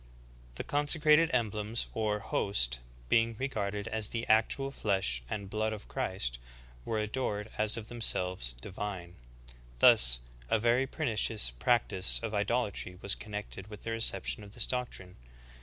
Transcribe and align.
'^ 0.01 0.03
18. 0.53 0.55
The 0.55 0.63
consecrated 0.63 1.29
emblems, 1.31 1.85
or 1.93 2.17
"host," 2.21 2.79
being 3.07 3.35
regarded 3.37 3.87
as 3.89 4.07
the 4.07 4.25
actual 4.27 4.71
flesh 4.71 5.21
and 5.29 5.47
blood 5.47 5.73
of 5.73 5.87
Christ, 5.87 6.39
were 6.83 6.97
adored 6.97 7.51
as 7.59 7.77
of 7.77 7.87
themselves 7.87 8.53
divine. 8.53 9.13
Thus, 9.77 10.21
"a 10.49 10.57
very 10.57 10.87
pernicious 10.87 11.51
practice 11.51 12.19
of 12.23 12.33
idolatry 12.33 12.97
was 12.99 13.13
connected 13.13 13.67
with 13.67 13.83
the 13.83 13.91
reception 13.91 14.43
of 14.43 14.55
this 14.55 14.65
doctrine. 14.65 15.17